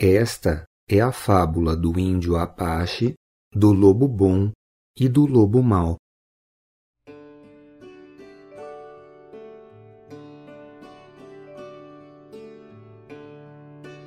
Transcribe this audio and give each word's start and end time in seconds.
Esta 0.00 0.62
é 0.88 1.00
a 1.00 1.10
fábula 1.10 1.74
do 1.74 1.98
índio 1.98 2.36
Apache, 2.36 3.14
do 3.52 3.72
lobo 3.72 4.06
bom 4.06 4.52
e 4.96 5.08
do 5.08 5.26
lobo 5.26 5.60
mau. 5.60 5.96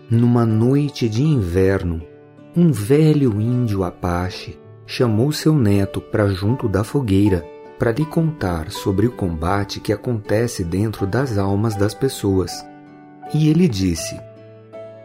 Numa 0.09 0.46
noite 0.46 1.09
de 1.09 1.23
inverno, 1.23 2.02
um 2.55 2.71
velho 2.71 3.42
índio 3.42 3.84
Apache 3.84 4.58
chamou 4.88 5.34
seu 5.34 5.54
neto 5.54 6.00
para 6.00 6.30
junto 6.30 6.70
da 6.70 6.86
fogueira 6.86 7.46
para 7.78 7.92
lhe 7.92 8.05
contar 8.05 8.71
sobre 8.71 9.08
o 9.08 9.12
combate 9.12 9.82
que 9.82 9.92
acontece 9.92 10.64
dentro 10.64 11.05
das 11.05 11.38
almas 11.38 11.76
das 11.76 11.94
pessoas. 11.94 12.66
E 13.34 13.50
ele 13.50 13.67
disse: 13.67 14.30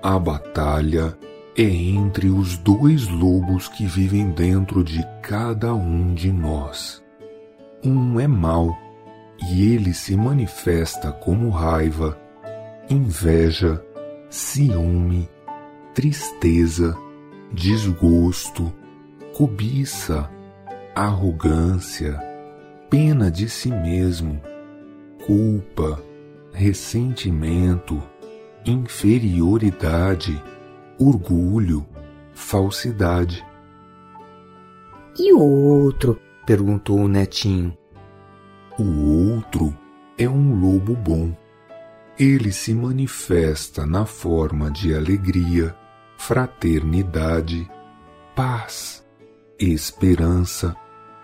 A 0.08 0.20
batalha 0.20 1.18
é 1.58 1.64
entre 1.64 2.30
os 2.30 2.56
dois 2.58 3.08
lobos 3.08 3.66
que 3.66 3.84
vivem 3.86 4.30
dentro 4.30 4.84
de 4.84 5.04
cada 5.20 5.74
um 5.74 6.14
de 6.14 6.30
nós. 6.30 7.02
Um 7.82 8.20
é 8.20 8.28
mau 8.28 8.78
e 9.50 9.74
ele 9.74 9.92
se 9.92 10.16
manifesta 10.16 11.10
como 11.10 11.50
raiva, 11.50 12.16
inveja, 12.88 13.84
ciúme, 14.30 15.28
tristeza, 15.92 16.96
desgosto, 17.52 18.72
cobiça, 19.36 20.30
arrogância, 20.94 22.16
pena 22.88 23.28
de 23.28 23.48
si 23.48 23.70
mesmo, 23.70 24.40
culpa, 25.26 26.00
ressentimento, 26.52 28.00
inferioridade, 28.66 30.42
orgulho, 30.98 31.86
falsidade. 32.34 33.44
E 35.18 35.32
o 35.32 35.40
outro? 35.40 36.20
perguntou 36.44 37.00
o 37.00 37.08
netinho. 37.08 37.76
O 38.78 39.32
outro 39.32 39.74
é 40.18 40.28
um 40.28 40.60
lobo 40.60 40.94
bom. 40.94 41.34
Ele 42.18 42.52
se 42.52 42.74
manifesta 42.74 43.86
na 43.86 44.04
forma 44.04 44.70
de 44.70 44.94
alegria, 44.94 45.74
fraternidade, 46.16 47.70
paz, 48.34 49.04
esperança, 49.58 50.76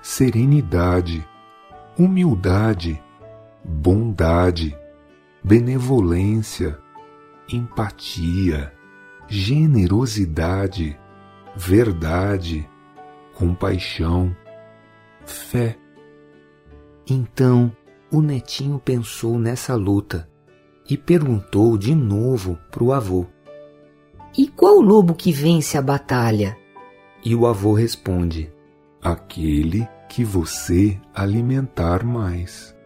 serenidade, 0.03 1.27
humildade, 1.99 3.01
bondade, 3.65 4.77
benevolência, 5.43 6.79
empatia, 7.49 8.73
generosidade, 9.29 10.99
verdade, 11.57 12.69
compaixão, 13.35 14.35
fé. 15.25 15.77
Então 17.09 17.75
o 18.11 18.21
netinho 18.21 18.79
pensou 18.79 19.39
nessa 19.39 19.75
luta 19.75 20.29
e 20.89 20.97
perguntou 20.97 21.79
de 21.79 21.95
novo 21.95 22.59
para 22.71 22.85
o 22.85 22.93
avô: 22.93 23.27
E 24.37 24.49
qual 24.49 24.81
lobo 24.81 25.15
que 25.15 25.33
vence 25.33 25.79
a 25.79 25.83
batalha? 25.83 26.57
E 27.25 27.35
o 27.35 27.47
avô 27.47 27.73
responde: 27.73 28.53
Aquele 29.03 29.89
que 30.09 30.25
você 30.25 31.01
alimentar 31.15 32.05
mais. 32.05 32.77